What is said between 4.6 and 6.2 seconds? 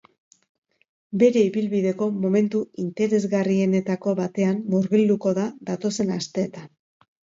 murgilduko da datozen